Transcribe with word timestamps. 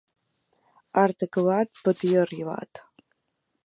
Art 1.03 1.27
acabat, 1.27 1.85
patir 1.89 2.13
arribat. 2.25 2.87